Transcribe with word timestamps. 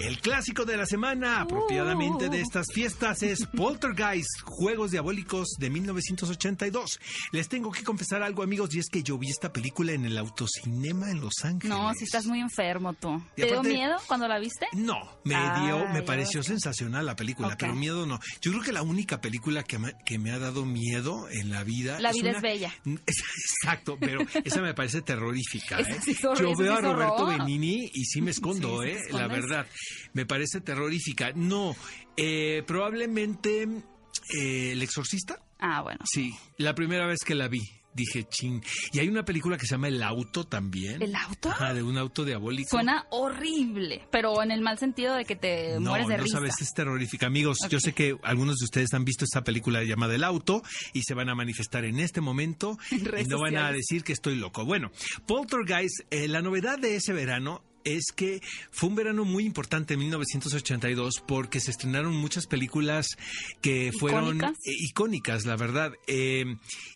El 0.00 0.20
clásico 0.20 0.64
de 0.64 0.76
la 0.76 0.86
semana, 0.86 1.40
apropiadamente 1.40 2.28
de 2.28 2.40
estas 2.40 2.66
fiestas, 2.72 3.22
es 3.22 3.44
Poltergeist, 3.56 4.28
Juegos 4.44 4.92
Diabólicos 4.92 5.48
de 5.58 5.70
1982. 5.70 7.00
Les 7.32 7.48
tengo 7.48 7.72
que 7.72 7.82
confesar 7.82 8.22
algo, 8.22 8.42
amigos, 8.44 8.74
y 8.74 8.78
es 8.78 8.88
que 8.90 9.02
yo 9.02 9.18
vi 9.18 9.28
esta 9.28 9.52
película 9.52 9.92
en 9.92 10.04
el 10.04 10.16
autocinema 10.16 11.10
en 11.10 11.20
Los 11.20 11.44
Ángeles. 11.44 11.76
No, 11.76 11.92
si 11.94 12.04
estás 12.04 12.26
muy 12.26 12.40
enfermo 12.40 12.94
tú. 12.94 13.20
Y 13.36 13.42
¿Te 13.42 13.46
dio 13.48 13.62
miedo 13.62 13.96
cuando 14.06 14.28
la 14.28 14.38
viste? 14.38 14.66
No, 14.74 14.98
me 15.24 15.34
Ah, 15.34 15.62
dio, 15.64 15.88
me 15.88 16.02
pareció 16.02 16.42
sensacional 16.42 17.04
la 17.04 17.16
película, 17.16 17.56
pero 17.58 17.74
miedo 17.74 18.06
no. 18.06 18.20
Yo 18.40 18.52
creo 18.52 18.62
que 18.62 18.72
la 18.72 18.82
única 18.82 19.20
película 19.20 19.62
que 19.64 19.78
me, 19.78 19.94
que 20.04 20.18
me 20.18 20.30
ha 20.30 20.38
dado 20.38 20.64
miedo 20.64 21.28
en 21.30 21.50
la 21.50 21.64
vida. 21.64 21.98
La 22.00 22.12
vida 22.12 22.28
una- 22.30 22.38
es 22.38 22.42
bella. 22.42 22.74
Exacto, 23.06 23.96
pero 23.98 24.20
esa 24.44 24.60
me 24.62 24.74
parece 24.74 25.02
terrorífica. 25.02 25.80
¿eh? 25.80 25.98
sí 26.04 26.16
Yo 26.22 26.54
veo 26.56 26.74
a 26.74 26.80
Roberto 26.80 27.14
horror. 27.24 27.38
Benini 27.38 27.90
y 27.92 28.04
sí 28.04 28.20
me 28.22 28.30
escondo, 28.30 28.82
Sí, 28.82 28.90
¿eh? 28.90 28.98
La 29.10 29.26
verdad, 29.26 29.66
me 30.12 30.26
parece 30.26 30.60
terrorífica. 30.60 31.32
No, 31.34 31.74
eh, 32.16 32.62
probablemente 32.66 33.62
eh, 34.36 34.72
El 34.72 34.82
Exorcista. 34.82 35.40
Ah, 35.58 35.82
bueno. 35.82 36.00
Sí, 36.04 36.32
la 36.56 36.74
primera 36.74 37.06
vez 37.06 37.18
que 37.24 37.34
la 37.34 37.48
vi. 37.48 37.60
Dije, 37.94 38.22
chin. 38.28 38.62
Y 38.92 39.00
hay 39.00 39.08
una 39.08 39.24
película 39.24 39.56
que 39.56 39.66
se 39.66 39.72
llama 39.74 39.88
El 39.88 40.00
Auto 40.04 40.44
también. 40.44 41.02
¿El 41.02 41.16
auto? 41.16 41.50
Ajá, 41.50 41.74
de 41.74 41.82
un 41.82 41.98
auto 41.98 42.24
diabólico. 42.24 42.68
Suena 42.70 43.06
horrible, 43.10 44.06
pero 44.12 44.40
en 44.40 44.52
el 44.52 44.60
mal 44.60 44.78
sentido 44.78 45.16
de 45.16 45.24
que 45.24 45.34
te 45.34 45.80
No, 45.80 45.90
mueres 45.90 46.06
de 46.06 46.16
no 46.18 46.22
risa. 46.22 46.36
sabes, 46.36 46.54
es 46.60 46.72
terrorífica. 46.74 47.26
Amigos, 47.26 47.58
yo 47.68 47.80
sé 47.80 47.94
que 47.94 48.16
algunos 48.22 48.58
de 48.58 48.66
ustedes 48.66 48.94
han 48.94 49.04
visto 49.04 49.24
esta 49.24 49.42
película 49.42 49.82
llamada 49.82 50.14
El 50.14 50.22
Auto 50.22 50.62
y 50.92 51.02
se 51.02 51.14
van 51.14 51.28
a 51.28 51.34
manifestar 51.34 51.84
en 51.86 51.98
este 51.98 52.20
momento 52.20 52.78
En 52.92 53.18
y 53.18 53.24
no 53.24 53.40
van 53.40 53.56
a 53.56 53.72
decir 53.72 54.04
que 54.04 54.12
estoy 54.12 54.36
loco. 54.36 54.64
Bueno, 54.64 54.92
Poltergeist, 55.26 56.02
eh, 56.10 56.28
la 56.28 56.40
novedad 56.40 56.78
de 56.78 56.94
ese 56.94 57.12
verano 57.12 57.64
es 57.84 58.12
que 58.14 58.40
fue 58.70 58.88
un 58.88 58.94
verano 58.96 59.24
muy 59.24 59.44
importante 59.44 59.94
en 59.94 60.00
1982 60.00 61.22
porque 61.26 61.60
se 61.60 61.70
estrenaron 61.70 62.14
muchas 62.16 62.46
películas 62.46 63.06
que 63.60 63.92
fueron 63.98 64.36
¿Icónicas? 64.36 64.58
eh, 64.64 64.72
icónicas, 64.78 65.46
la 65.46 65.56
verdad. 65.56 65.92
Eh, 66.06 66.44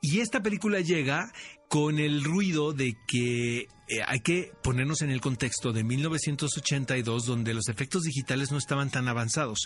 y 0.00 0.20
esta 0.20 0.42
película 0.42 0.80
llega 0.80 1.32
con 1.68 1.98
el 1.98 2.24
ruido 2.24 2.72
de 2.72 2.96
que 3.06 3.68
eh, 3.90 4.02
hay 4.06 4.20
que 4.20 4.52
ponernos 4.62 5.00
en 5.00 5.08
el 5.10 5.20
contexto 5.22 5.72
de 5.72 5.82
1982, 5.82 7.24
donde 7.24 7.54
los 7.54 7.68
efectos 7.68 8.02
digitales 8.02 8.52
no 8.52 8.58
estaban 8.58 8.90
tan 8.90 9.08
avanzados. 9.08 9.60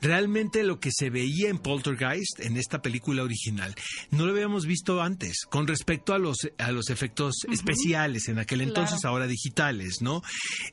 Realmente 0.00 0.64
lo 0.64 0.80
que 0.80 0.90
se 0.92 1.10
veía 1.10 1.48
en 1.48 1.58
Poltergeist, 1.58 2.40
en 2.40 2.56
esta 2.56 2.82
película 2.82 3.22
original, 3.22 3.74
no 4.10 4.26
lo 4.26 4.32
habíamos 4.32 4.66
visto 4.66 5.00
antes, 5.00 5.44
con 5.48 5.68
respecto 5.68 6.12
a 6.12 6.18
los, 6.18 6.38
a 6.58 6.72
los 6.72 6.90
efectos 6.90 7.36
especiales 7.52 8.26
en 8.28 8.38
aquel 8.40 8.62
entonces, 8.62 9.00
Claro. 9.00 9.14
ahora 9.14 9.26
digitales, 9.28 9.98
¿no? 10.00 10.22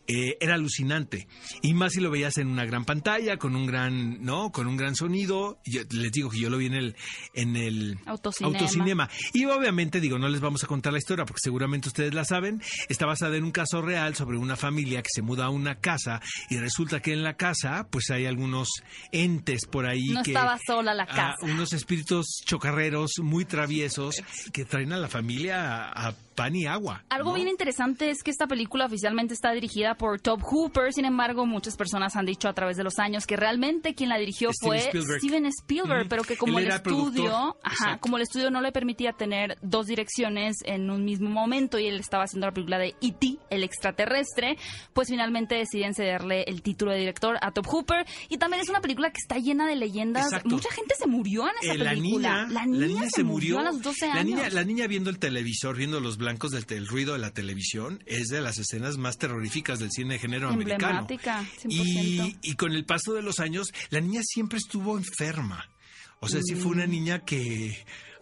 Eh, 0.07 0.37
era 0.39 0.55
alucinante. 0.55 1.27
Y 1.61 1.73
más 1.75 1.93
si 1.93 2.01
lo 2.01 2.09
veías 2.09 2.37
en 2.39 2.47
una 2.47 2.65
gran 2.65 2.85
pantalla, 2.85 3.37
con 3.37 3.55
un 3.55 3.67
gran, 3.67 4.23
¿no? 4.23 4.51
Con 4.51 4.65
un 4.67 4.77
gran 4.77 4.95
sonido. 4.95 5.59
Yo 5.65 5.81
les 5.91 6.11
digo 6.11 6.29
que 6.31 6.39
yo 6.39 6.49
lo 6.49 6.57
vi 6.57 6.67
en 6.67 6.73
el, 6.73 6.95
en 7.33 7.55
el 7.55 7.99
Autocinema. 8.05 8.57
autocinema. 8.57 9.09
Y 9.33 9.45
obviamente, 9.45 9.99
digo, 10.01 10.17
no 10.17 10.27
les 10.27 10.41
vamos 10.41 10.63
a 10.63 10.67
contar 10.75 10.91
la 10.91 10.99
historia 10.99 11.25
porque 11.25 11.39
seguramente 11.41 11.87
ustedes 11.87 12.13
la 12.13 12.25
saben. 12.25 12.61
Está 12.89 13.05
basada 13.05 13.37
en 13.37 13.45
un 13.45 13.51
caso 13.51 13.81
real 13.81 14.13
sobre 14.15 14.37
una 14.37 14.57
familia 14.57 15.01
que 15.01 15.09
se 15.09 15.21
muda 15.21 15.45
a 15.45 15.49
una 15.49 15.75
casa 15.75 16.21
y 16.49 16.57
resulta 16.57 16.99
que 17.01 17.13
en 17.13 17.23
la 17.23 17.35
casa, 17.35 17.87
pues 17.89 18.09
hay 18.09 18.25
algunos 18.25 18.67
entes 19.11 19.65
por 19.65 19.85
ahí 19.85 20.03
No 20.09 20.21
que. 20.23 20.31
estaba 20.31 20.59
sola 20.67 20.93
la 20.93 21.05
casa. 21.05 21.35
unos 21.43 21.71
espíritus 21.71 22.41
chocarreros 22.45 23.11
muy 23.21 23.45
traviesos 23.45 24.21
que 24.51 24.65
traen 24.65 24.91
a 24.91 24.97
la 24.97 25.07
familia 25.07 25.85
a, 25.85 26.09
a 26.09 26.13
pan 26.35 26.53
y 26.55 26.65
agua. 26.65 27.03
Algo 27.09 27.29
¿no? 27.29 27.35
bien 27.35 27.47
interesante 27.47 28.09
es 28.09 28.21
que 28.21 28.29
esta 28.29 28.45
película 28.45 28.85
oficialmente 28.85 29.33
está 29.33 29.53
dirigida 29.53 29.95
por 29.95 30.19
Tobe 30.19 30.43
Hooper, 30.43 30.91
sin 30.91 31.05
embargo 31.05 31.45
muchas 31.45 31.77
personas 31.77 32.15
han 32.17 32.25
dicho 32.25 32.49
a 32.49 32.53
través 32.53 32.75
de 32.75 32.83
los 32.83 32.99
años 32.99 33.25
que 33.25 33.37
realmente 33.37 33.95
quien 33.95 34.09
la 34.09 34.17
dirigió 34.17 34.51
Steven 34.51 34.67
fue 34.79 34.87
Spielberg. 34.89 35.19
Steven 35.21 35.45
Spielberg, 35.45 36.07
pero 36.09 36.23
que 36.23 36.35
como 36.35 36.59
Él 36.59 36.65
el 36.65 36.71
estudio, 36.73 37.57
ajá, 37.63 37.97
como 37.99 38.17
el 38.17 38.23
estudio 38.23 38.51
no 38.51 38.59
le 38.61 38.73
permitía 38.73 39.13
tener 39.13 39.57
dos 39.61 39.87
direcciones 39.87 40.57
en 40.67 40.89
un 40.89 41.03
mismo 41.05 41.29
momento 41.29 41.79
y 41.79 41.87
él 41.87 41.99
estaba 41.99 42.23
haciendo 42.25 42.47
la 42.47 42.53
película 42.53 42.77
de 42.79 42.95
E.T., 43.01 43.37
el 43.49 43.63
extraterrestre, 43.63 44.57
pues 44.93 45.07
finalmente 45.09 45.55
deciden 45.55 45.93
cederle 45.93 46.43
el 46.47 46.61
título 46.61 46.91
de 46.91 46.99
director 46.99 47.37
a 47.41 47.51
Tobe 47.51 47.67
Hooper 47.69 48.05
y 48.29 48.37
también 48.37 48.61
es 48.61 48.69
una 48.69 48.81
película 48.81 49.09
que 49.11 49.19
está 49.21 49.37
llena 49.37 49.67
de 49.67 49.75
leyendas. 49.75 50.25
Exacto. 50.25 50.49
Mucha 50.49 50.71
gente 50.71 50.95
se 50.97 51.07
murió 51.07 51.43
en 51.47 51.53
esa 51.61 51.73
Eh, 51.73 51.77
la 51.77 51.89
película. 51.91 52.45
niña, 52.45 52.53
la 52.53 52.65
niña, 52.65 53.09
se, 53.09 53.23
murió 53.23 53.59
a 53.59 53.63
los 53.63 53.81
12 53.81 54.07
la 54.07 54.13
años. 54.13 54.25
niña, 54.25 54.49
la 54.49 54.63
niña 54.63 54.87
viendo 54.87 55.09
el 55.09 55.19
televisor, 55.19 55.75
viendo 55.77 55.99
los 55.99 56.17
blancos 56.17 56.51
del 56.51 56.65
el 56.69 56.87
ruido 56.87 57.13
de 57.13 57.19
la 57.19 57.31
televisión, 57.31 58.03
es 58.05 58.27
de 58.27 58.41
las 58.41 58.57
escenas 58.57 58.97
más 58.97 59.17
terroríficas 59.17 59.79
del 59.79 59.91
cine 59.91 60.15
de 60.15 60.19
género 60.19 60.49
americano. 60.49 60.99
Emblemática, 61.01 61.43
100%. 61.63 61.67
Y, 61.69 62.37
y 62.41 62.55
con 62.55 62.71
el 62.73 62.85
paso 62.85 63.13
de 63.13 63.21
los 63.21 63.39
años, 63.39 63.71
la 63.91 64.01
niña 64.01 64.21
siempre 64.23 64.57
estuvo 64.57 64.97
enferma. 64.97 65.69
O 66.19 66.27
sea, 66.27 66.41
sí 66.43 66.55
fue 66.55 66.71
Mm. 66.71 66.73
una 66.75 66.87
niña 66.87 67.19
que... 67.19 67.77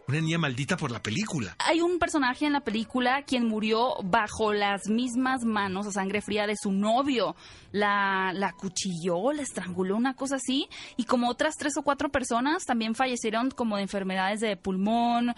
Una 0.08 0.20
niña 0.20 0.38
maldita 0.38 0.76
por 0.76 0.92
la 0.92 1.02
película. 1.02 1.56
Hay 1.60 1.80
un 1.80 1.98
personaje 1.98 2.46
en 2.46 2.54
la 2.54 2.60
película 2.62 3.24
quien 3.24 3.48
murió 3.48 3.96
bajo 4.04 4.52
las 4.52 4.90
mismas 4.90 5.46
manos 5.46 5.88
a 5.88 5.92
sangre 5.92 6.22
fría 6.22 6.46
de 6.46 6.56
su 6.62 6.72
novio. 6.72 7.36
La, 7.72 8.32
la 8.34 8.52
cuchilló, 8.52 9.32
la 9.32 9.42
estranguló, 9.42 9.96
una 9.96 10.14
cosa 10.14 10.36
así. 10.36 10.68
Y 10.98 11.06
como 11.06 11.30
otras 11.30 11.56
tres 11.58 11.78
o 11.78 11.84
cuatro 11.84 12.10
personas 12.10 12.66
también 12.66 12.96
fallecieron 12.96 13.50
como 13.52 13.78
de 13.78 13.84
enfermedades 13.84 14.42
de 14.42 14.58
pulmón, 14.58 15.34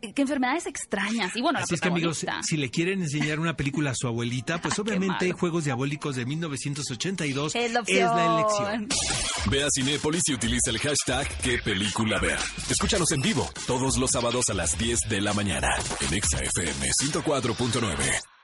que, 0.00 0.22
enfermedades 0.22 0.66
extrañas. 0.66 1.34
Y 1.36 1.40
bueno, 1.40 1.58
Así 1.58 1.72
la 1.72 1.74
es 1.76 1.80
que 1.80 1.88
amigos, 1.88 2.26
si 2.42 2.56
le 2.56 2.70
quieren 2.70 3.02
enseñar 3.02 3.40
una 3.40 3.56
película 3.56 3.90
a 3.90 3.94
su 3.94 4.06
abuelita, 4.06 4.58
pues 4.62 4.74
Qué 4.74 4.80
obviamente. 4.80 5.32
Juegos 5.32 5.64
Diabólicos 5.64 6.16
de 6.16 6.24
1982 6.26 7.54
Es 7.54 7.72
la 7.72 7.80
es 7.80 8.00
la 8.00 8.38
elección. 8.38 8.88
Ve 9.50 9.64
a 9.64 9.68
Cinépolis 9.74 10.22
y 10.26 10.34
utiliza 10.34 10.70
el 10.70 10.78
hashtag 10.78 11.26
¿Qué 11.42 11.58
película 11.58 12.18
ver? 12.20 12.38
Escúchanos 12.68 13.10
en 13.12 13.22
vivo 13.22 13.48
todos 13.66 13.96
sábados 14.10 14.44
a 14.50 14.54
las 14.54 14.78
10 14.78 15.08
de 15.08 15.20
la 15.20 15.32
mañana 15.32 15.68
en 16.00 16.14
Exa 16.14 16.38
FM 16.38 16.86
104.9. 16.88 18.37